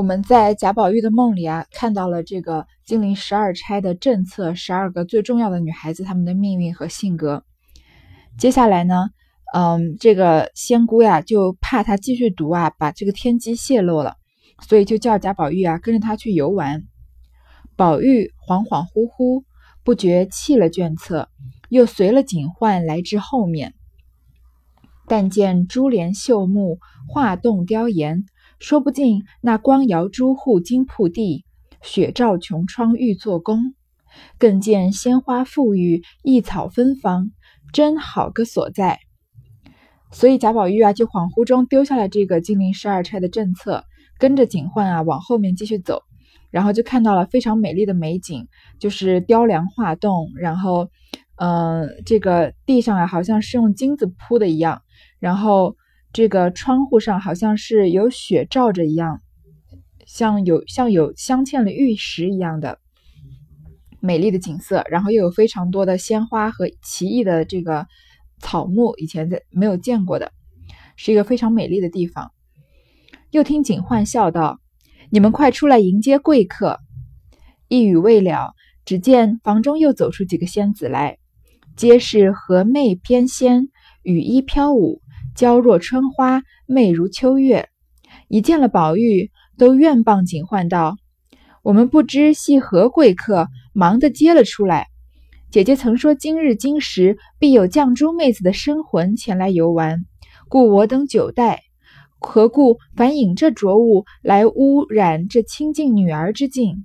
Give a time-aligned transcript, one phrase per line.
[0.00, 7.44] 我们在贾宝玉的梦里啊，看到了这个金陵十二钗的政策，十二个最重要的女孩子她们的命运和性格。
[8.38, 9.10] 接下来呢，
[9.52, 14.16] 嗯，这个仙姑呀就怕他继续读啊，把这个天机泄露了，
[14.66, 16.84] 所以就叫贾宝玉啊跟着他去游玩。
[17.76, 19.44] 宝玉恍恍惚惚，
[19.84, 21.28] 不觉弃了卷册，
[21.68, 23.74] 又随了警幻来至后面。
[25.06, 28.24] 但见珠帘绣幕，画栋雕檐。
[28.60, 31.46] 说不尽那光摇朱户金铺地，
[31.80, 33.74] 雪照琼窗玉作宫。
[34.38, 37.30] 更见鲜花馥郁，异草芬芳，
[37.72, 38.98] 真好个所在。
[40.12, 43.84] 所以贾宝玉啊，就恍惚中丢下了这个金陵十二钗的政策，
[44.18, 46.02] 跟着警幻啊往后面继续走，
[46.50, 48.46] 然后就看到了非常美丽的美景，
[48.78, 50.90] 就是雕梁画栋，然后，
[51.36, 54.82] 嗯，这个地上啊好像是用金子铺的一样，
[55.18, 55.76] 然后。
[56.12, 59.20] 这个窗户上好像是有雪照着一样，
[60.06, 62.80] 像有像有镶嵌了玉石一样的
[64.00, 67.86] 美丽的景色，然后又有非常多的鲜花和奇异的这个
[68.40, 70.32] 草木，以前在没有见过的，
[70.96, 72.32] 是一个非常美丽的地方。
[73.30, 74.58] 又听警幻笑道
[75.10, 76.80] ：“你们快出来迎接贵客。”
[77.68, 81.18] 一语未了，只见房中又走出几个仙子来，
[81.76, 83.68] 皆是和媚翩跹，
[84.02, 85.00] 羽衣飘舞。
[85.34, 87.68] 娇若春花，媚如秋月。
[88.28, 90.96] 一见了宝玉，都愿傍警幻道
[91.62, 94.88] ：“我们不知系何贵客，忙的接了出来。
[95.50, 100.04] 姐姐曾说今日今时必有绛珠妹子的生魂前来游玩，
[100.48, 101.62] 故我等久待。
[102.18, 106.84] 何故反引这浊物来污染这清净女儿之境？”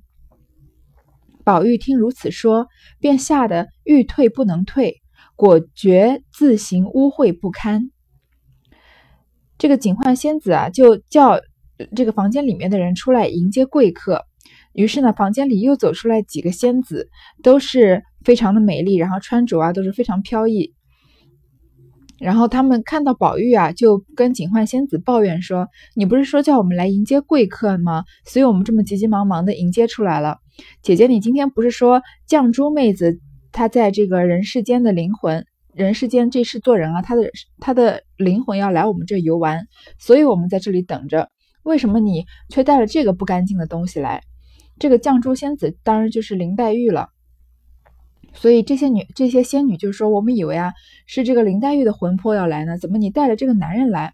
[1.43, 2.67] 宝玉听如此说，
[2.99, 5.01] 便吓得欲退不能退，
[5.35, 7.91] 果觉自行污秽不堪。
[9.57, 11.39] 这个警幻仙子啊，就叫
[11.95, 14.25] 这个房间里面的人出来迎接贵客。
[14.73, 17.09] 于是呢，房间里又走出来几个仙子，
[17.41, 20.73] 都是非常的美丽，然后穿着啊都是非常飘逸。
[22.19, 28.03] 然后他们看到宝玉啊，就跟警幻仙子抱怨说：“你不是说叫我们来迎接贵客吗？
[28.25, 30.37] 所以我们这么急急忙忙的迎接出来了。
[30.81, 33.19] 姐姐，你今天不是说绛珠妹子
[33.51, 39.67] 她在这个人世间的灵魂？”人世间这世做人啊，他的他的灵魂要来我们这游玩，
[39.99, 41.29] 所以我们在这里等着。
[41.63, 44.21] 为什么你却带了这个不干净的东西来？
[44.79, 47.09] 这个绛珠仙子当然就是林黛玉了。
[48.33, 50.71] 所以这些女这些仙女就说：“我们以为啊
[51.07, 54.13] 是这个林黛玉的魂魄要来呢，怎么你带了这个男人来？”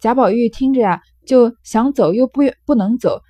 [0.00, 3.22] 贾宝玉听着呀，就想走又不不能走，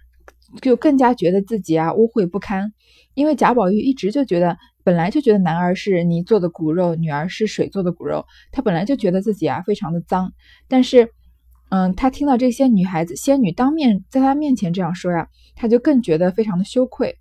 [0.60, 2.72] 就更加觉得自己啊污秽不堪，
[3.14, 4.56] 因为贾宝玉一直就觉得。
[4.88, 10.32] 本来就觉得男儿是泥做的骨肉，女儿是水做的骨肉，他本来就觉得自己啊非常的脏。
[10.66, 11.10] 但是，
[11.68, 17.18] 嗯，他听到这些女孩子仙女当面在他面前这样说呀，他就更觉得非常的羞愧。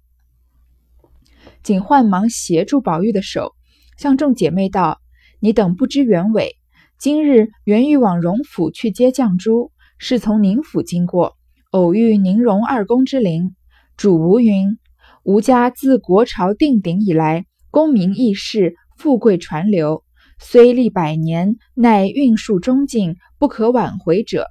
[1.61, 3.51] 警幻忙协住宝玉的手，
[3.97, 5.01] 向众姐妹道
[5.41, 6.55] ：“你等不知原委，
[6.97, 11.35] 今日原欲往荣府去接绛珠，是从宁府经过，
[11.72, 13.57] 偶遇宁荣二公之灵。
[13.97, 14.78] 主吴云：
[15.23, 20.03] 吴家自国朝定鼎以来。”功名易逝，富贵传流，
[20.39, 24.47] 虽历百年，乃运数终尽，不可挽回者。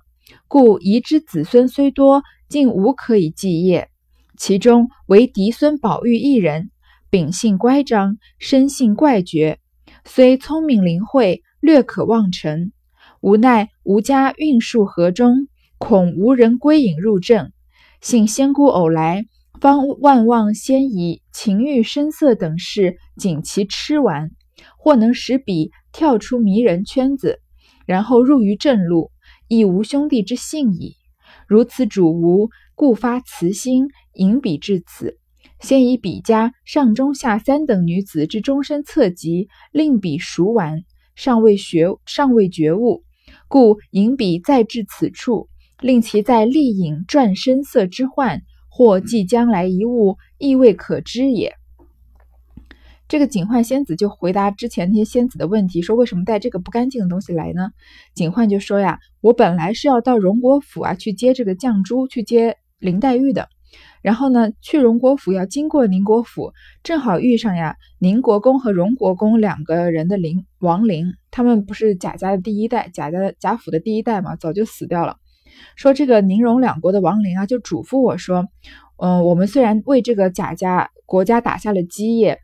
[0.48, 3.88] 故遗之子孙虽多，竟无可以继业。
[4.36, 6.70] 其中唯嫡孙宝玉一人，
[7.10, 9.58] 秉性乖张，生性怪绝，
[10.04, 12.72] 虽聪明灵慧，略可望成。
[13.20, 15.48] 无奈吴家运数河中，
[15.78, 17.50] 恐无人归隐入正，
[18.00, 19.26] 幸仙姑偶来。
[19.60, 24.30] 方万望先以情欲声色等事紧其吃完，
[24.78, 27.40] 或能使彼跳出迷人圈子，
[27.86, 29.10] 然后入于正路，
[29.48, 30.96] 亦无兄弟之幸矣。
[31.48, 35.18] 如此主无，故发慈心，引彼至此。
[35.60, 40.84] 先以彼家上中下三等女子之终身策疾，令彼熟完，
[41.14, 43.04] 尚未学，尚未觉悟，
[43.48, 45.48] 故引彼再至此处，
[45.80, 48.42] 令其在丽影转声色之幻。
[48.76, 51.54] 或即将来一物，亦未可知也。
[53.08, 57.70] 这个警幻仙子就回答之前那些仙子的问题，说为什么带这个不干净的东西来呢？
[58.12, 63.48] 警幻就说呀，我本来是要到荣国府啊去接这个绛珠，去接林黛玉的。
[64.02, 66.52] 然后呢，去荣国府要经过宁国府，
[66.82, 75.16] 正好遇上呀宁国公和荣国公两个人的灵亡灵，他们不是贾家的第一代，贾家的贾府的第一代嘛，早就死掉了。
[75.74, 78.46] 说这个宁荣两国的亡灵啊，就嘱咐我说，
[78.96, 82.38] 嗯，我们虽然为这个贾家国家打下了基业，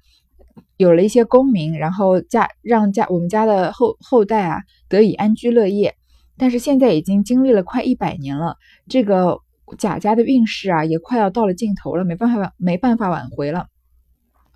[0.77, 5.95] 有了一些功名，然后家让家我们家的后后代啊得以安居乐业，
[6.37, 8.57] 但是现在已经经历了快一百年了，
[8.89, 9.39] 这个
[9.79, 13.69] 贾家的运势啊，也快要到了尽头了，没办法没办法挽回了。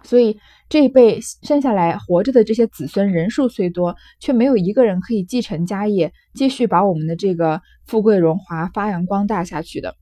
[0.02, 0.38] 所以
[0.69, 9.94] 这一辈剩下来活着的这些子孙人数虽多，却没有一个人可以继承家业，继续把我们的这个富贵荣华发扬光大下去的。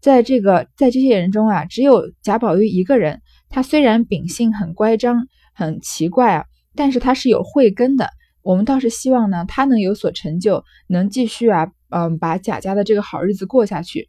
[0.00, 3.22] 在这个在这些人中啊，只有贾宝玉一个人。
[3.48, 6.44] 他虽然秉性很乖张、很奇怪啊，
[6.74, 8.08] 但是他是有慧根的。
[8.42, 14.08] 我们倒是希望呢，他能有所成就，能继续啊，嗯，把贾家的这个好日子过下去。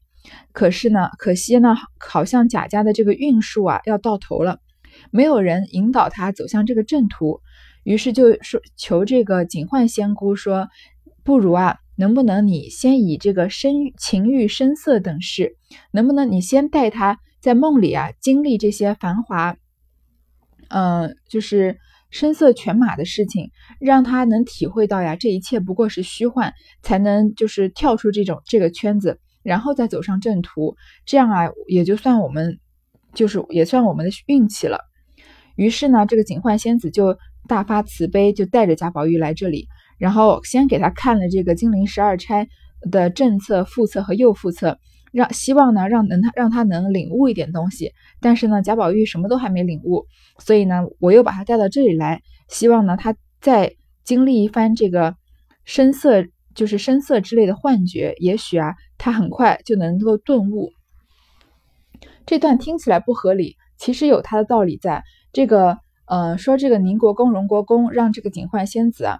[0.51, 4.57] 可是呢，可惜呢，好像贾家的这个运数啊要到头了。
[5.11, 7.41] 没有人引导他走向这个正途，
[7.83, 10.67] 于是就说求这个警幻仙姑说
[11.23, 15.57] ：“不如啊，能不能你先以这个身情欲声色等事，
[15.91, 19.55] 能不能你先带他在梦里啊经历这些繁华，
[20.69, 21.77] 嗯，就是
[22.09, 30.75] 声色犬马的事情，让他能体会到呀，这一切不过是虚幻，才能就是跳出这种这个圈子，然后再走上正途。
[31.05, 32.59] 这样啊，也就算我们。”
[33.15, 34.77] 就是也算我们的运气了。
[35.55, 37.17] 于是呢，这个警幻仙子就
[37.47, 39.67] 大发慈悲，就带着贾宝玉来这里，
[39.97, 42.47] 然后先给他看了这个金陵十二钗
[42.91, 44.77] 的正册、副册和右副册，
[45.11, 47.93] 让希望呢让能他让他能领悟一点东西。
[48.19, 50.05] 但是呢，贾宝玉什么都还没领悟，
[50.39, 55.15] 所以呢，我又把他带到这里来，希望呢他再经历一番这个
[55.63, 60.71] 声色，就是声色之类的幻觉，也许啊，他很快就能够顿悟。
[62.25, 65.03] 这段听起来不合理，其实有它的道理在。
[65.35, 69.19] 这个，呃，说这个宁国公、荣国公让这个警幻仙子啊，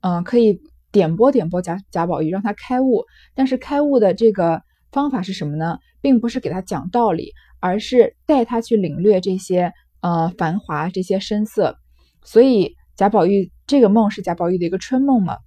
[0.00, 0.60] 嗯，可以
[0.90, 3.04] 点拨点拨贾贾宝玉，让他开悟。
[3.36, 5.78] 但是开悟的这个方法是什么呢？
[6.00, 11.76] 并不是给他讲道理，而是带他去领略这些呃繁华、这些声色。
[12.24, 15.38] 所以贾宝玉这个梦是贾宝玉的一个春梦嘛。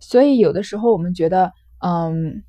[0.00, 2.42] 所以有的时候我们觉得，嗯。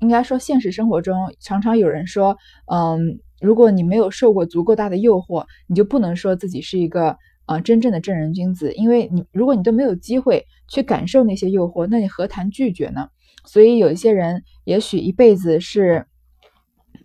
[0.00, 2.36] 应该说，现实生活中常常有人说，
[2.66, 13.08] 嗯，如果你没有受过足够大的诱惑，你就不能说自己是一个呃真正的正人君子，因为你如果你都没有机会去感受那些诱惑，那你何谈拒绝呢？
[13.44, 16.06] 所以有一些人也许一辈子是，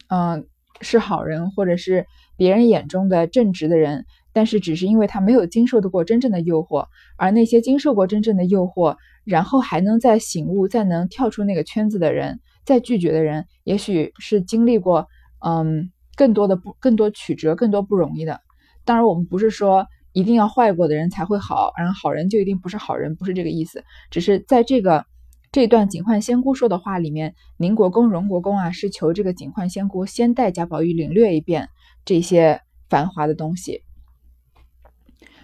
[0.08, 0.48] 嗯，
[0.80, 2.06] 是好人，或者是
[2.38, 6.88] 别人眼中的正直的人，但是只是因为他没有经受得过真正的诱惑，
[7.18, 8.96] 而那些经受过真正的诱惑，
[9.26, 12.40] 然后还能再醒悟，再能跳出那个圈子的人。
[12.66, 15.08] 再拒绝的人，也许是经历过
[15.44, 15.90] 嗯
[16.20, 18.42] 更多的不更多曲折，更多不容易的。
[18.84, 23.86] 当然，我们不是说一定要坏过的人才会好，然后好人就一定不是好人，不是这个意思。
[24.12, 25.06] 只是在这个
[25.50, 31.70] 这段警幻仙姑说的话里面，宁国公、荣国公啊，是求这个警幻仙姑先带贾宝玉领略一遍
[32.04, 33.84] 这些繁华的东西。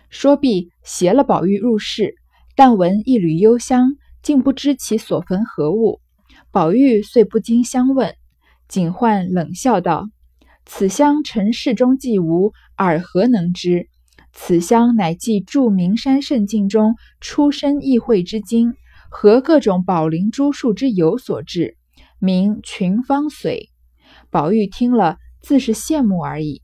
[0.10, 2.16] 说毕，携了宝玉入室，
[2.54, 6.01] 但闻一缕幽香，竟不知其所焚何物。
[6.51, 8.13] 宝玉遂不禁相问，
[8.68, 10.10] 警幻冷笑道
[10.65, 13.88] ：“此香尘世中既无，尔何能知？
[14.33, 18.73] 此香乃记著名山圣境中出身异会之精，
[19.09, 21.77] 和各种宝林珠树之油所制，
[22.19, 23.69] 名群芳髓。”
[24.29, 26.62] 宝玉听了，自是羡慕而已。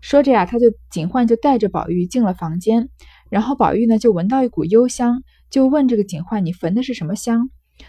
[0.00, 2.90] 说着呀，他就警幻就带着宝玉进了房间，
[3.30, 7.48] 然后宝玉呢就闻到一股幽香，就问这个警幻：“你焚的是什么香？”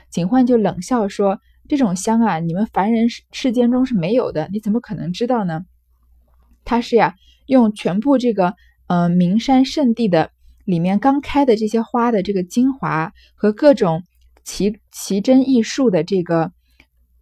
[0.09, 1.39] 警幻就冷笑说
[1.69, 5.61] ：“这种香啊，你们凡人世世间中是没有的，你怎么可能知道呢？
[6.65, 8.53] 他是呀，用全部这个
[8.87, 10.31] 呃名山圣地的
[10.65, 14.03] 里面刚开的这些花的这个精华和各种
[14.43, 16.51] 奇奇珍异树的这个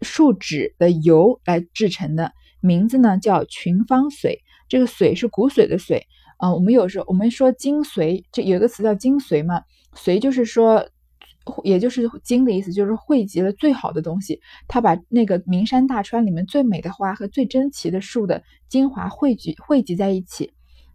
[0.02, 4.40] 树脂的油来制成的，名字呢叫群芳髓。
[4.68, 6.02] 这个髓是骨髓的髓
[6.38, 6.52] 啊。
[6.54, 9.62] 我们有时候我们说精髓，这有一个词叫精髓嘛，
[9.96, 10.90] 髓就是说。”
[11.64, 14.40] 也就是精的意思，就是汇集了最好的东西。
[14.68, 20.54] 他把那个名山大川里面最美的花和最珍奇的树的精华汇聚汇集在一起。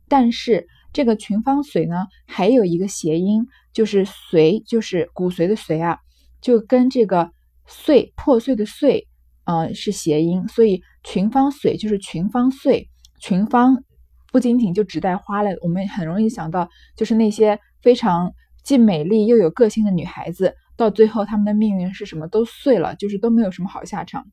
[0.08, 5.98] 但是这个群芳髓呢，还有一个谐音，就是髓，就是骨髓的髓啊，
[6.40, 7.32] 就跟这个
[7.66, 9.08] 碎破碎的碎，
[9.44, 10.46] 呃，是谐音。
[10.46, 12.88] 所以群芳髓就是群芳碎，
[13.18, 13.82] 群芳
[14.30, 18.32] 不仅仅就只带花了，我们很容易想到就是那些非常。
[18.66, 22.26] 既美丽又有个性的女孩子，到最后她们的命运是什么？
[22.26, 24.26] 都碎了，就是都没有什么好下场。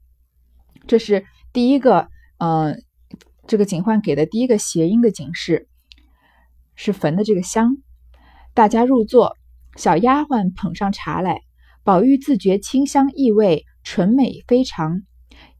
[0.87, 1.23] 这是
[1.53, 2.07] 第一个，
[2.39, 2.83] 嗯，
[3.45, 5.67] 这个警幻给的第一个谐音的警示，
[6.73, 7.77] 是焚的这个香。
[8.55, 9.37] 大家入座，
[9.75, 11.41] 小丫鬟捧上茶来，
[11.83, 15.03] 宝玉自觉清香异味，纯美非常，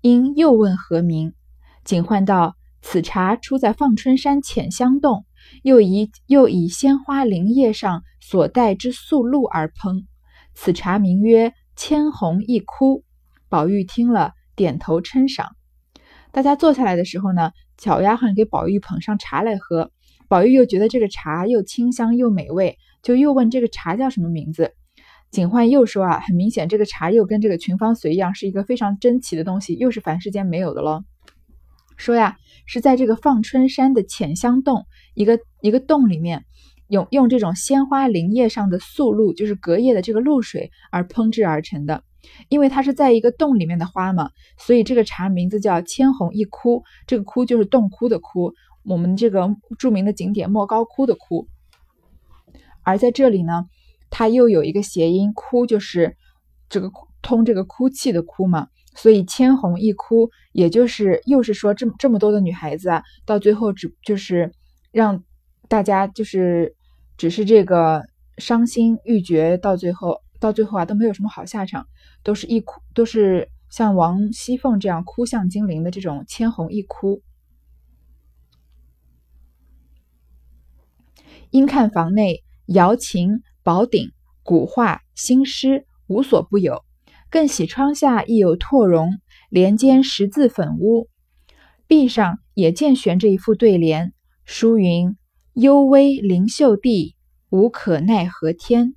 [0.01, 1.35] 因又问何名。
[1.83, 5.27] 警幻道：“此茶出在放春山浅香洞。”
[5.61, 10.05] 又以又以鲜花灵叶上所带之素露而烹，
[10.53, 13.03] 此茶名曰千红一枯。
[13.49, 15.57] 宝玉听了，点头称赏。
[16.31, 19.91] 大家坐下来的时候呢，小丫鬟给宝玉捧上茶来喝。
[20.29, 24.73] 宝玉又觉得这个茶又清香又美味，就又问这个茶叫什么名字。
[25.29, 31.03] 警幻又说啊，很明显这个茶又跟这个群芳髓一样，是一个非常珍奇的东西，又是凡世间没有的喽。
[31.97, 36.45] 说呀，是在这个放春山的浅香洞一个一个洞里面，
[36.93, 42.03] 用用这种鲜花林叶上的素露，就是隔夜的这个露水而烹制而成的。
[42.47, 46.83] 因为它是在一个洞里面的花嘛，所以这个茶名字叫千红一窟。
[47.05, 48.53] 这个窟就是洞窟的窟，
[48.85, 51.47] 我们这个著名的景点莫高窟的窟。
[52.83, 53.65] 而在这里呢，
[54.09, 56.15] 它又有一个谐音，窟就是
[56.69, 56.89] 这个
[57.21, 64.51] 通这个哭泣的哭嘛，所以千红一窟，也就是又是说这么这么多的女孩子啊，到最后只就是
[64.93, 65.23] 让
[65.67, 66.75] 大家就是
[67.17, 68.03] 只是这个
[68.37, 71.87] 伤心欲绝，到最后到最后啊都没有什么好下场。
[72.23, 77.21] 都是一哭，都是像王熙凤这样哭向金陵的这种千红一哭。
[81.49, 86.85] 因看房内瑶琴、宝鼎、古画、新诗无所不有，
[87.29, 91.09] 更喜窗下亦有拓绒，帘间十字粉屋，
[91.85, 94.13] 壁上也见悬着一副对联，
[94.45, 95.17] 书云
[95.53, 97.15] ：“幽微灵秀地，
[97.51, 98.95] 无可奈何天。”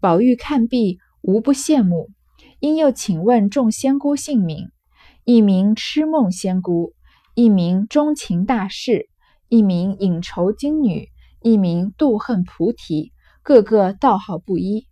[0.00, 2.08] 宝玉看毕，无不羡慕。
[2.58, 4.70] 因又请问众仙姑姓名，
[5.24, 6.94] 一名痴梦仙姑，
[7.34, 9.10] 一名钟情大士，
[9.50, 11.10] 一名隐愁金女，
[11.42, 14.86] 一名妒恨菩提，个个道号不一。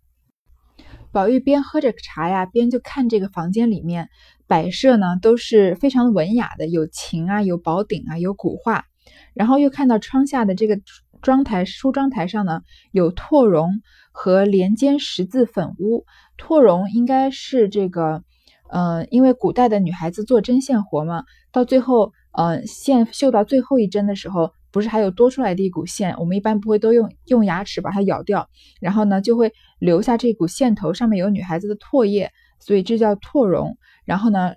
[1.11, 4.09] 宝玉边喝着茶呀，边就看这个房间里面
[4.45, 8.85] 摆设呢，都是非常文雅的，有琴啊，有宝鼎啊，有古画。
[9.33, 10.79] 然后又看到窗下的这个
[11.21, 12.61] 妆台梳妆台上呢，
[12.91, 16.05] 有拓绒和连肩十字粉屋。
[16.37, 18.23] 拓绒应该是这个，
[18.71, 26.15] 嗯，因为古代的女孩子做针线活嘛，到最后，嗯，线绣到最后一针的时候，不是还有多出来的一股线？
[26.17, 28.47] 我们一般不会都用用牙齿把它咬掉，
[28.79, 33.77] 然后呢，就会留下这股线头，上面有女孩子的唾液，所以这叫拓绒。
[34.05, 34.53] 然后呢，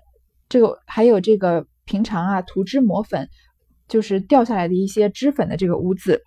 [0.47, 3.27] 这个还有这个平常啊涂脂抹粉，
[3.93, 6.23] 就是掉下来的一些脂粉的这个污渍。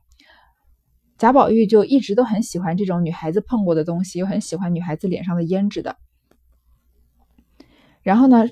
[1.18, 5.96] 贾宝玉就一直都很喜欢这种女孩子碰过的东西，又很喜欢女孩子脸上的胭脂的。
[8.04, 8.44] 然后呢，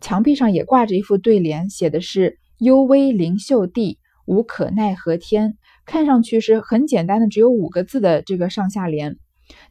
[0.00, 5.56] 墙壁上也挂着一副对联，写的是“幽微灵秀地，无可奈何天”，
[5.86, 9.16] 看上去是很简单的，只有五个字的这个上下联，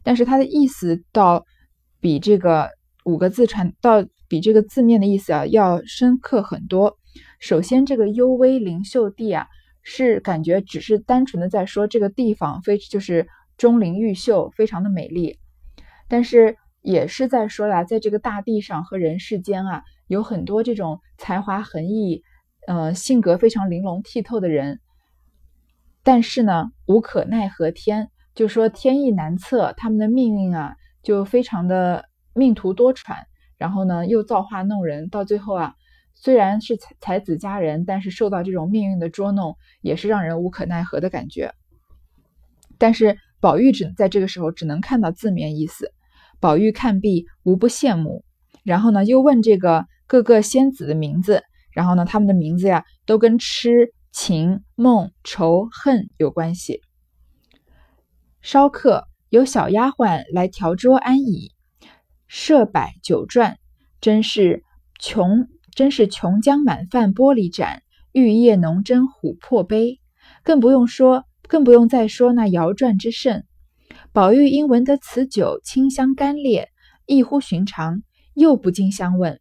[0.02, 1.44] 但是它的意思倒
[2.00, 2.70] 比这个
[3.04, 6.95] 五个字传到比这个字面的意思啊要深刻很多。
[7.38, 9.46] 首先，这个“幽微灵秀地”啊。
[9.88, 15.38] 是感觉只是单纯的在说这个地方非就是钟灵毓秀，非常的美丽，
[16.08, 22.24] 但是也是在说啦，在这个大地上和人世间啊，有很多这种才华横溢，
[22.66, 24.80] 呃，性格非常玲珑剔透的人，
[26.02, 30.74] 但是呢，无可奈何天，就说天意难测，他们的命运啊，
[31.04, 33.14] 就非常的命途多舛，
[33.56, 35.74] 然后呢，又造化弄人，到最后啊。
[36.18, 41.52] 虽然是才才子佳人，但是受到这种命运的捉弄，也是让人无可奈何的感觉。
[42.78, 45.92] 但是宝玉只在这个时候只能看到字面意思。
[46.40, 48.24] 宝玉看毕，无不羡慕。
[48.64, 51.44] 然后呢，又问这个各个仙子的名字。
[51.70, 56.80] 然后呢，他们的名字呀，都跟痴、情、梦、仇、恨有关系。
[58.40, 61.52] 稍客，有小丫鬟来调桌安椅，
[62.26, 63.56] 设摆酒馔，
[64.00, 64.64] 真是
[64.98, 65.46] 穷。
[65.76, 70.00] 真是琼浆满饭玻璃盏，玉液浓斟琥珀杯。
[70.42, 73.44] 更不用说，更不用再说那摇转之盛。
[74.10, 76.68] 宝玉因闻得此酒清香甘冽，
[77.04, 78.02] 异乎寻常，
[78.32, 79.38] 又不禁相问。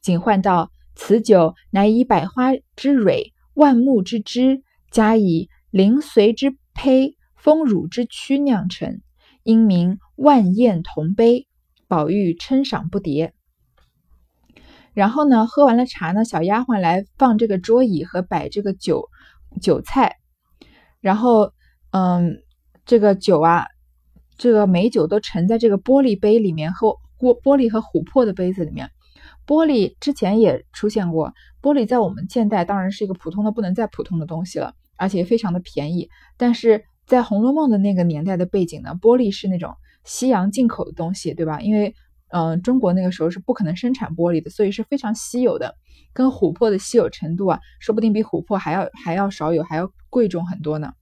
[0.00, 9.02] 警幻道：“此酒乃以百花之蕊、万木之枝，加以灵髓之胚、丰乳之躯酿成，
[9.42, 11.46] 因名万宴同杯。”
[11.86, 13.32] 宝玉称赏不迭。
[14.94, 19.10] 然后呢，喝完了茶呢，小丫鬟来放这个桌椅和摆这个酒
[19.60, 20.16] 酒菜，
[21.00, 21.52] 然后，
[21.90, 22.38] 嗯，
[22.86, 23.66] 这个酒啊，
[24.38, 28.88] 这个美酒都盛在这个玻璃杯里面，和玻玻璃和琥珀的杯子里面。
[29.46, 36.08] 玻璃之前也出现过，玻璃在我们现代当然是一个普通的不能再普通的东西了，而且非常的便宜。
[36.38, 39.74] 但是在《红楼梦》的那个年代的背景呢，玻璃是那种
[40.04, 41.60] 西洋进口的东西，对吧？
[41.60, 41.94] 因为
[42.36, 45.76] 嗯，中国那个时候是不可能生产玻璃的，所以是非常稀有的。
[46.12, 50.94] 跟琥珀的稀有程度啊，说不定比琥珀还要还要少有，还要贵重很多呢。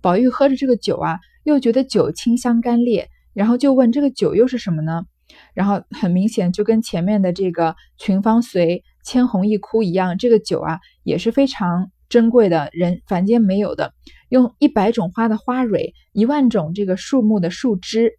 [0.00, 5.04] 宝玉喝着这个酒啊，又觉得酒清香甘冽，然后就问这个酒又是什么呢？
[5.52, 13.92] 然后很明显就跟前面的这个群芳随、千红一哭一样，这个酒啊也是非常珍贵的，人凡间没有的。
[14.30, 18.12] 用一百种花的花蕊，一万种这个树木的树枝，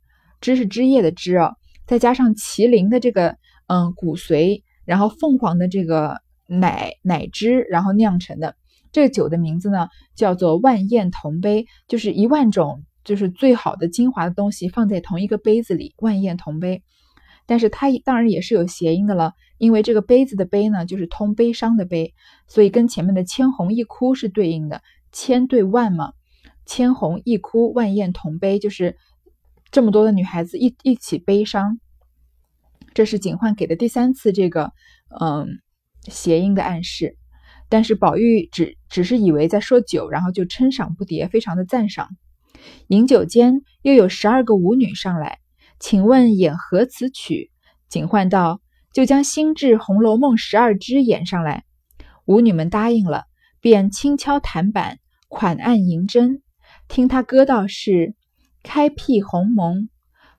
[0.45, 1.55] 枝是枝叶的枝哦，
[1.87, 3.35] 再加上麒麟的这个
[3.65, 8.55] 嗯骨髓，然后凤凰的这个奶奶汁，然后酿成的
[8.91, 16.83] 这个酒的名字呢叫做万宴同杯，就是一万种就是最好的精华的东西放在同一个杯子里，万宴同杯。
[17.47, 22.13] 但是它当然也是有谐音的了，因为这个杯子的杯呢就是通悲伤的悲，
[22.47, 24.83] 所以跟前面的千红一哭是对应的。
[25.11, 26.13] 千对万嘛，
[26.67, 28.95] 千红一哭，万宴同杯，就是
[29.75, 31.81] 这么多的女孩子一一起悲伤。
[32.93, 34.71] 这是警幻给的第三次这个
[35.19, 35.59] 嗯
[36.03, 37.17] 谐音的暗示，
[37.67, 42.07] 但是宝玉只只是以为在说酒，然后就称赏不迭，非常的赞赏。
[42.87, 45.39] 饮酒间又有十二个舞女上来，
[45.77, 47.51] 请问演何此曲？
[47.89, 48.61] 警幻道：
[48.93, 51.65] 就将新制《红楼梦》十二支演上来。
[52.23, 53.25] 舞女们答应了，
[53.59, 54.99] 便轻敲弹板。
[55.27, 56.41] 款按银针，
[56.87, 58.15] 听他歌道是
[58.65, 59.89] 开辟鸿蒙，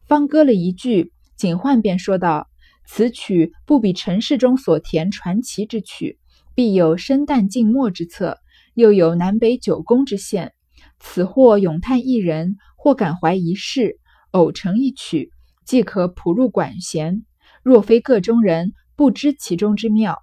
[0.04, 2.48] 方歌了一句，景焕便说道
[2.84, 6.18] ：“此曲不比尘世中所填传奇之曲，
[6.54, 8.38] 必有生旦净末之策，
[8.74, 10.52] 又有南北九宫之线。
[10.98, 14.00] 此或咏叹一人，或感怀一事，
[14.32, 15.30] 偶成一曲，
[15.64, 17.24] 即可谱入管弦。
[17.62, 20.18] 若非个中人，不知其中之妙。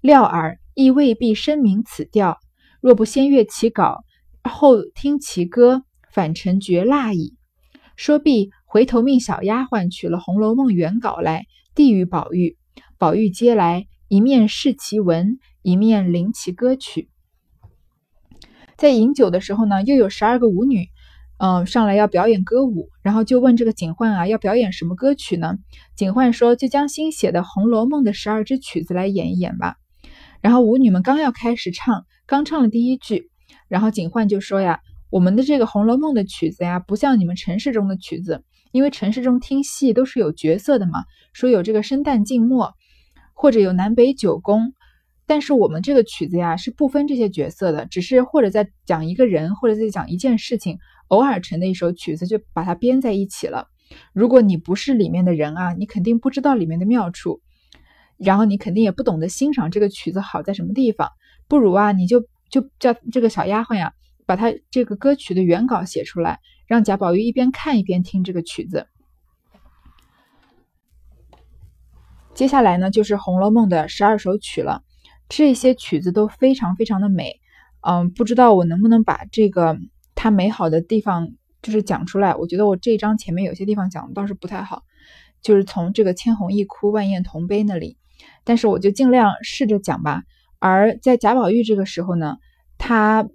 [0.00, 2.38] 料尔亦未必深明此调。
[2.80, 4.02] 若不先阅其稿。”
[4.48, 7.35] 后听其歌，反成绝辣矣。
[7.96, 12.56] 说毕，回头命小丫鬟取了《红楼梦》原稿来，递与宝玉。
[12.98, 17.08] 宝玉接来，一面试其文，一面临其歌曲。
[18.76, 20.88] 在饮酒的时候呢，又有十二个舞女，
[21.38, 25.56] 嗯，上来要表演歌舞，然后就问这个警幻啊，要表演什么歌曲呢？
[25.96, 29.76] 警幻说，就将新写的《红楼梦》的十二支曲子来演一演吧。
[30.42, 33.30] 然后舞女们刚要开始唱，刚唱了第一句。
[33.68, 34.80] 然后警幻就说呀，
[35.16, 42.74] 我们的这个《红楼梦》的曲子呀，不像你们城市中的曲子，因为城市中听戏都是有角色的嘛，说有这个生旦净末，
[43.32, 44.74] 或者有南北九宫，
[45.26, 50.76] 但是我们这个曲子呀是不分这些角色的，只是或者在讲一个人，或者在讲一件事情，
[51.08, 53.68] 偶尔成的一首曲子就把它编在一起了。
[54.12, 57.40] 如果你不是里面的人啊，你肯定不知道里面的妙处，
[58.18, 61.08] 然后你肯定也不懂得欣赏这个曲子好在什么地方，
[61.48, 62.26] 不如啊你就。
[62.48, 63.92] 就叫这个小丫鬟呀，
[64.26, 68.88] 把他这个歌曲的原稿写出来，让贾宝玉一边看一边听这个曲子。
[72.34, 74.82] 接下来呢，就是《红楼梦》的十二首曲了。
[75.28, 77.40] 这些曲子都非常非常的美，
[77.80, 79.78] 嗯，不知道我能不能把这个
[80.14, 81.30] 它美好的地方
[81.62, 82.34] 就是讲出来。
[82.34, 84.84] 我觉得我这章前面有些地方讲的倒是不太好，
[85.40, 87.96] 就是从这个“千红一哭，万艳同悲”那里，
[88.44, 90.22] 但是我就尽量试着讲吧。
[90.58, 92.36] 而在贾宝玉这个时候呢，
[92.78, 93.26] 他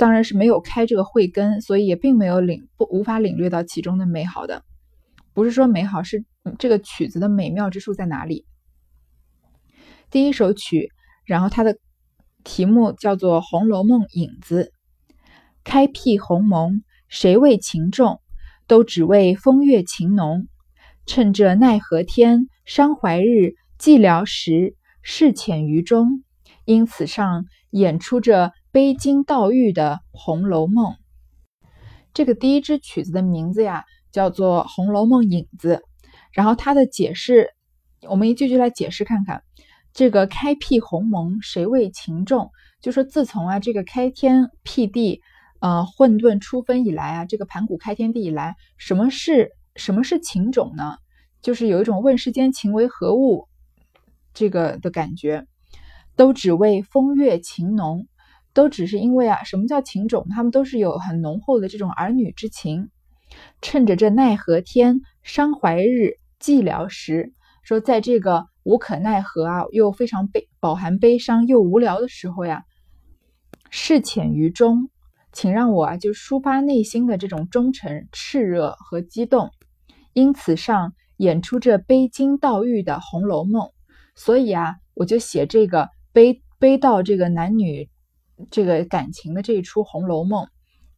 [0.00, 4.64] 当然是没有开这个慧根，所以也并没有领不无法领略到其中的美好的。
[5.34, 6.24] 不是说美好，是
[6.58, 8.46] 这个曲子的美妙之处在哪里？
[10.10, 10.88] 第一首曲，
[11.26, 11.76] 然后它的
[12.44, 14.72] 题目叫做《红楼梦影子》，
[15.64, 18.22] 开辟鸿蒙，谁为情重？
[18.66, 20.46] 都只为风月情浓。
[21.04, 24.74] 趁这奈何天，伤怀日，寂寥时。
[25.02, 26.24] 事浅于中，
[26.64, 30.92] 因此上演出着悲金悼玉的《红楼梦》。
[32.14, 35.76] 这个第一支曲子的名字呀，叫做《红楼梦影子》。
[36.32, 37.50] 然后它的解释，
[38.08, 39.42] 我们一句句来解释看看。
[39.92, 42.52] 这个开辟鸿蒙，谁为情重？
[42.80, 45.20] 就说自从啊这个开天辟地，
[45.58, 50.96] 呃混沌初分以来啊，这个盘古开天地以来，什么是什么是情种呢？
[51.42, 53.48] 就是有一种问世间情为何物。
[54.32, 55.44] 这个的感觉，
[56.14, 58.06] 都只为风月情浓，
[58.52, 60.26] 都只是因为啊，什么叫情种？
[60.30, 62.90] 他们都是有很浓厚的这种儿女之情。
[63.62, 67.32] 趁着这奈何天，伤怀日，寂寥时，
[67.62, 72.64] 说在这个无可奈何啊，又非常悲，饱含悲伤又无聊的时候呀，
[73.70, 74.90] 事浅于中，
[75.32, 79.50] 请让我啊，就抒发内心的这种忠诚、炽热和激动。
[80.12, 83.62] 因此上演出这悲金悼玉的《红楼梦》。
[84.16, 87.88] 所以啊，我就写这个悲悲到这个男女
[88.50, 90.44] 这个感情的这一出《红楼梦》，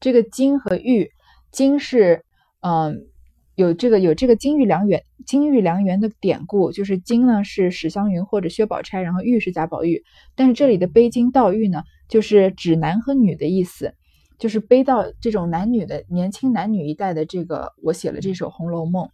[0.00, 1.10] 这个金和玉，
[1.50, 2.24] 金是
[2.60, 3.06] 嗯
[3.54, 10.02] 有这个有这个金玉良缘金玉良缘的典故，就是金呢是史湘云或者薛宝钗，然后玉是贾宝玉。
[10.34, 13.94] 但是这里的背金盗玉呢，就是指男和女的意思，
[14.38, 19.06] 就是背到这种男女的年轻男女一代的这个，我写了这首《红楼梦》。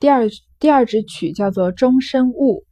[0.00, 2.64] 第二第二支曲叫做《终身误》。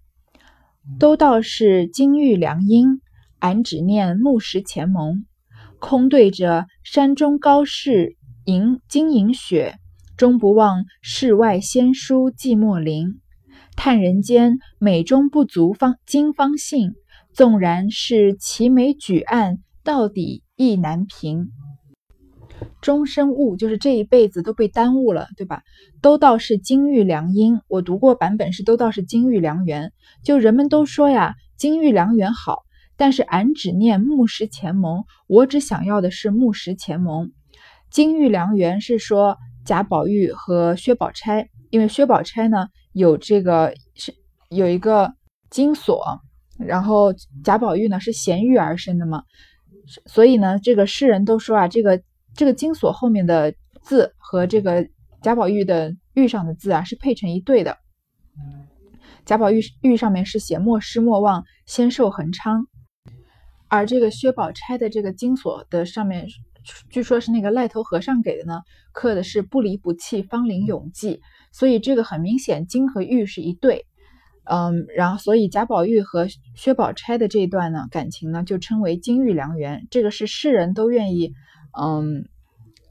[0.98, 3.00] 都道是金玉良姻，
[3.38, 5.24] 俺只念木石前盟。
[5.78, 9.78] 空对着山中高士银金银雪，
[10.16, 13.20] 终不忘世外仙姝寂寞林。
[13.76, 16.92] 叹人间美中不足方今方信，
[17.32, 21.48] 纵然是齐眉举案，到底意难平。
[22.80, 25.62] 终身误就是这一辈子都被耽误了，对吧？
[26.00, 29.92] 都道是金玉良姻，我读过版本是都道是金玉良缘。
[30.24, 32.62] 就人们都说呀，金玉良缘好，
[32.96, 37.32] 但是俺只念木石前盟，我只想要的是木石前盟。
[37.90, 44.14] 金玉良缘是说贾宝玉和薛宝钗，因为薛宝钗呢有这个是
[44.48, 45.12] 有一个
[45.50, 46.20] 金锁，
[46.58, 49.24] 然后贾宝玉呢是衔玉而生的嘛，
[50.06, 52.02] 所以呢这个世人都说啊这个。
[52.40, 54.88] 这个金锁后面的字和这个
[55.20, 57.76] 贾宝玉的玉上的字啊是配成一对的。
[59.26, 62.64] 贾宝玉玉上面是写莫失莫忘，仙寿恒昌，
[63.68, 66.28] 而这个薛宝钗的这个金锁的上面，
[66.88, 71.20] 据说是那个癞头和尚给的呢，刻的是不离不弃，芳龄永继。
[71.52, 73.84] 所以这个很明显，金和玉是一对。
[74.44, 76.26] 嗯，然后所以贾宝玉和
[76.56, 81.34] 薛宝钗的这一段呢感情呢就称为金玉良缘，这个是世人都愿意。
[81.78, 82.28] 嗯，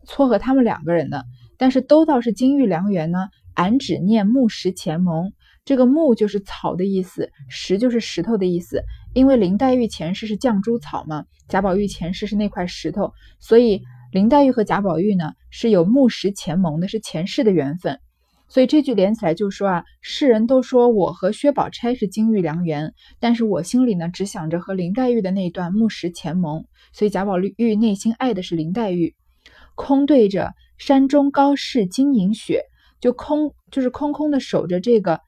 [0.05, 1.25] 撮合他们两个人的，
[1.57, 3.29] 但是都道是金玉良缘呢。
[3.55, 5.33] 俺只念木石前盟，
[5.65, 8.81] 这个木就是草的意思，石就是石头的意思。
[9.13, 13.81] 因为林黛玉前世是绛珠草嘛，贾宝玉前世是那块石头，所以
[14.13, 17.99] 林黛玉和贾宝玉呢是有木石前盟的，是前世的缘分。
[18.49, 26.65] 所以这句连起来就说啊，世人都说我和薛宝钗是金玉良缘，但是我心里呢只想着和林黛玉的那一段木石前盟。
[26.91, 29.15] 所以贾宝玉内心爱的是林黛玉，
[29.75, 32.63] 空对着山中高士金银雪，
[32.99, 35.21] 就空就是空空的守着这个，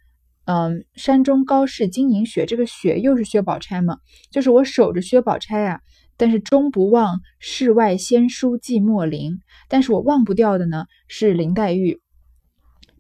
[0.46, 3.98] 嗯，山中高士金银雪，这个雪又是薛宝钗嘛，
[4.32, 5.80] 就是我守着薛宝钗啊，
[6.18, 9.38] 但是终不忘世外仙姝寂寞林，
[9.70, 12.02] 但是我忘不掉的呢是林黛玉。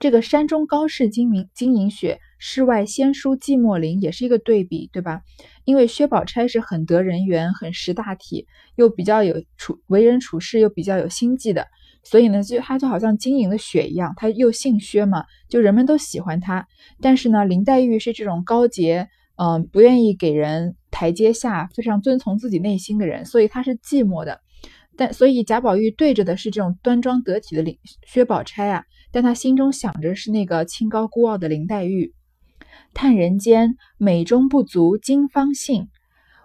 [0.01, 5.21] 这个山中高士金明金银雪，世外仙姝寂寞林，也是一个对比，对吧？
[5.63, 11.67] 因为薛宝钗是很得人缘、很识大体，又比较有处为人处事，又比较有心计的，
[12.01, 14.11] 所以呢，就她就好像晶莹的雪一样。
[14.17, 16.67] 她又姓薛嘛，就人们都喜欢她。
[16.99, 24.41] 但是呢，林黛玉是这种高洁，嗯，不愿意给人台阶下，非常遵从自己内心的人，所以她是寂寞的。
[24.97, 28.83] 但所以贾宝玉对着的是这种端庄得体的林薛宝钗啊。
[29.11, 32.13] 但他心中想着是那个清高孤傲的林黛玉，
[32.93, 35.89] 叹人间美中不足今方信，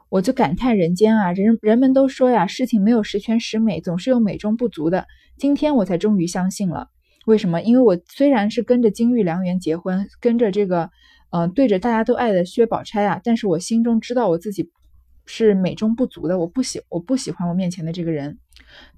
[0.08, 5.06] 我就感叹人间啊，人人们都说呀，事情没有十全十美，总是有美中不足的。
[5.38, 6.88] 今天我才终于相信了，
[7.24, 7.62] 为什么？
[7.62, 10.90] 因为我虽然是跟着金玉良缘结婚，跟着这个，
[11.30, 14.70] 嗯，对着大家都爱的薛宝钗啊，但是我心中知道我自己
[15.24, 18.38] 是美中不足的，我不喜我不喜欢我面前的这个人，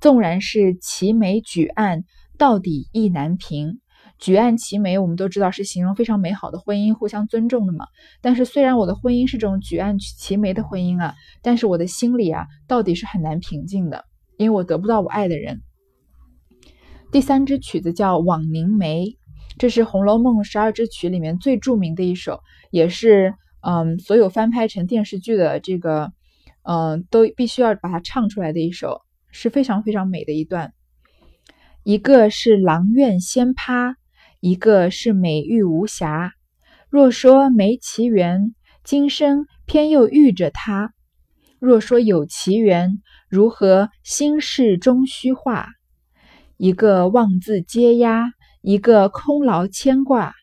[0.01, 2.05] 纵然是齐眉举案。
[2.39, 3.81] 到底意难平，
[4.19, 7.87] 举案齐眉，我们都知道是形容非常美好的婚姻，互相尊重的嘛。
[8.23, 14.05] 但是虽然我的婚姻是这种举案齐眉的婚姻啊，但是我的心里啊，到底是很难平静的，
[14.39, 15.61] 因为我得不到我爱的人。
[17.11, 19.05] 第三支曲子叫《枉凝眉》，
[19.59, 26.13] 这是《红楼梦》十二支曲里面最著名的一首，也是嗯，所有翻拍成电视剧的这个
[26.63, 29.01] 嗯，都必须要把它唱出来的一首，
[29.33, 30.73] 是非常非常美的一段。
[31.89, 33.95] 一个是阆苑仙葩，
[34.41, 36.35] 一个是美玉无瑕。
[36.91, 40.91] 若说没奇缘，今生偏又遇着他；
[41.59, 45.69] 若说有奇缘，如何心事终虚化？
[46.59, 50.35] 一个妄自嗟压，一个空劳牵挂。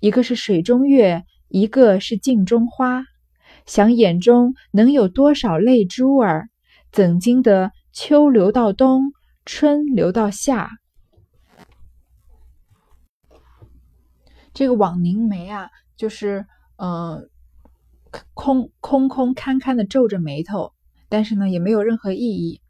[0.00, 3.02] 一个是水中月，一个是镜中花。
[3.64, 6.48] 想眼中能有多少泪珠儿？
[6.92, 9.14] 怎经得秋流到冬，
[9.46, 10.68] 春流到夏？
[14.54, 16.44] 这个枉凝眉啊，就是
[16.76, 17.28] 呃，
[18.34, 20.72] 空空空堪堪的皱着眉头，
[21.08, 22.60] 但是呢，也没有任何意义。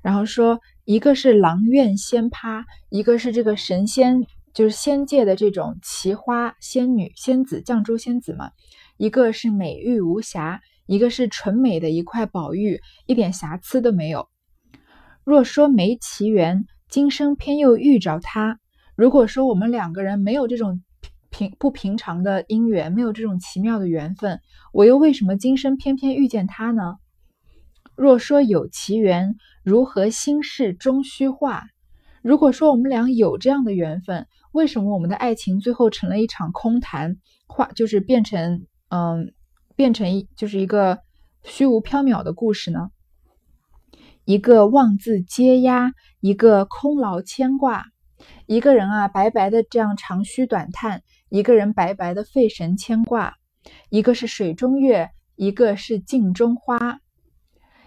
[0.00, 8.50] 然后说，一个是阆苑仙葩，一个是这个神仙，就是仙界的这种奇花仙女、仙子、绛珠仙子嘛。
[8.96, 14.28] 一个是美玉无瑕，一个是纯美的一块宝玉，一点瑕疵都没有。
[15.24, 18.58] 若说没奇缘，今生偏又遇着他。
[18.96, 20.82] 如果说我们两个人没有这种。
[21.32, 24.40] 平不平常的姻缘，没有这种奇妙的缘分，
[24.72, 26.98] 我又为什么今生偏偏遇见他呢？
[27.96, 31.64] 若说有奇缘，如何心事终虚化？
[32.22, 37.16] 如果说我们俩有这样的缘分，为什么我们的爱情最后成了一场空谈，
[37.46, 39.32] 化就是变成嗯，
[39.74, 41.00] 变成一就是一个
[41.42, 42.90] 虚无缥缈的故事呢？
[44.24, 47.86] 一个妄自嗟压，一个空劳牵挂，
[48.46, 53.36] 一个人啊白白的这样长吁短叹，一个人白白的费神牵挂，
[53.88, 57.00] 一个是水中月，一个是镜中花，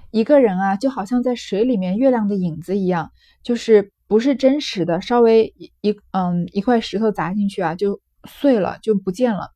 [0.10, 3.12] 一个人啊就好像在水里面月亮的影子一样，
[3.44, 9.52] 就是不是真实的，稍微一嗯一块石头砸进去啊就碎了就不见了。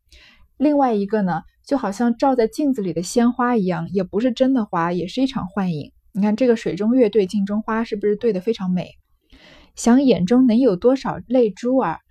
[0.55, 5.93] 另外一个呢，就好像照在镜子里的鲜花一样，也不是真的花，也是一场幻影。
[6.11, 8.91] 你看这个水中月对镜中花，是不是对的非常美？
[9.73, 12.01] 想眼中能有多少泪珠儿？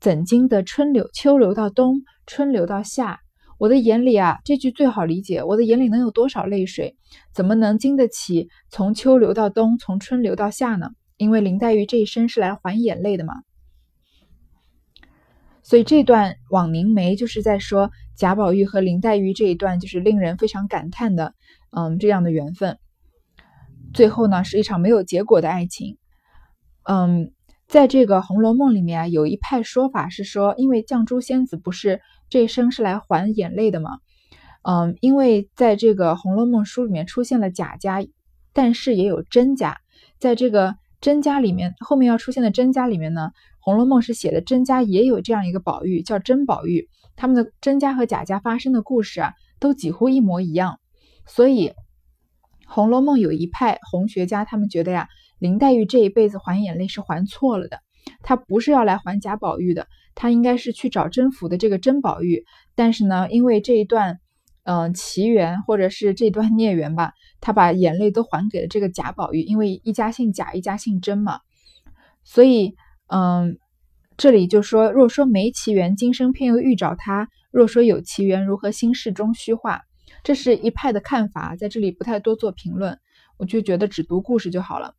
[0.00, 3.20] 怎经得春流秋流到冬，春流到夏？
[3.58, 5.42] 我的眼里啊，这句最好理解。
[5.42, 6.94] 我的眼里能有多少泪水？
[7.32, 10.90] 怎么能经得起从秋流到冬，从春流到夏呢？
[11.16, 13.32] 因为林黛玉这一生是来还眼泪的嘛。
[15.62, 21.34] 所以这段枉凝眉就是在说贾宝玉和林黛玉这一段，就是令人非常感叹的，
[21.70, 22.78] 嗯，这样的缘分。
[23.94, 25.96] 最后呢，是一场没有结果的爱情。
[26.82, 27.32] 嗯，
[27.66, 32.00] 在这个《红楼梦》里面啊，有一派说法是说，因为绛珠仙子不是
[32.30, 33.98] 这一生是来还眼泪的吗。
[34.62, 38.06] 嗯，因为在这个《红楼梦》书里面出现了贾家，
[38.52, 39.78] 但是也有甄家。
[40.18, 46.88] 在这个甄家里面，后面要出现的甄家里面呢，《红楼梦》是写的甄家也有这样一个宝玉，叫甄宝玉。
[47.16, 50.78] 他们的甄家和贾家发生的故事啊，都几乎一模一样，
[51.26, 51.72] 所以。
[52.68, 55.06] 《红楼梦》有一派红学家，他们觉得呀，
[55.38, 57.80] 林黛玉这一辈子还眼泪是还错了的，
[58.22, 62.44] 她不是要来还贾宝玉的，她应该是去找甄府的这个甄宝玉。
[62.74, 64.18] 但是呢，因为这一段，
[64.64, 71.40] 嗯，奇缘或者是这段孽缘吧，她把眼泪都还给了这个贾宝玉，因为一家姓贾，一家姓甄嘛。
[72.24, 72.74] 所以，
[73.08, 73.58] 嗯，
[74.16, 79.82] 这里就说，若说没奇缘，今生偏又遇着他；若说有奇缘，如何心事中虚化？
[80.24, 82.98] 这是一派的看法，在这里不太多做评论，
[83.36, 84.94] 我就觉得只读故事就好了。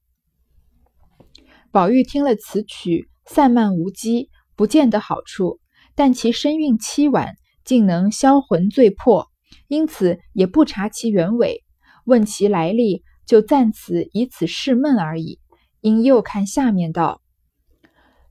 [1.72, 5.60] 宝玉听了此曲，散漫无羁，不见得好处，
[5.96, 9.28] 但其身孕凄婉，竟能销魂醉魄，
[9.68, 11.66] 因此也不查其原委，
[12.06, 15.40] 问其来历，就暂此以此试闷而已。
[15.82, 17.22] 因又看下面道，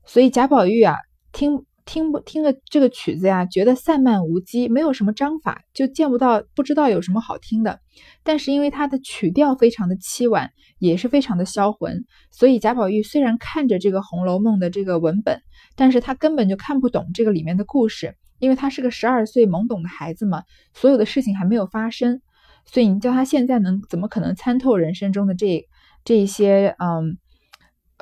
[0.03, 0.95] 所以贾宝玉啊，
[1.31, 1.66] 听。
[1.87, 7.79] 听不听了这个曲子呀，觉得散漫无羁，没有什么章法，就见不到，不知道有什么好听的。
[8.23, 15.41] 但是因为它的曲调非常的凄婉，也是非常的销魂，所以贾宝玉虽然看着这个《红楼梦》的这个文本，
[15.75, 22.21] 但是他根本就看不懂这个里面的故事，因为他是个十二岁懵懂的孩子嘛，所有的事情还没有发生，
[22.65, 25.65] 所以你叫他现在能怎么可能参透人生中的这
[26.03, 27.17] 这一些嗯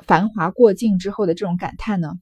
[0.06, 2.14] 繁华过尽之后的这种感叹呢？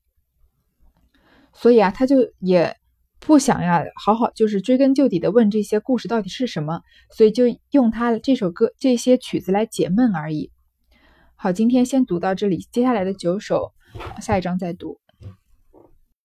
[1.55, 2.77] 所以啊，他就也
[3.21, 6.83] 不想呀，好好就是追根究底的问这些故事到底是什么，
[7.17, 10.51] 所以就用他这首歌这些曲子来解闷而已。
[11.37, 13.73] 好，今天先读到这里，接下来的九首，
[14.21, 15.04] 下一章再读。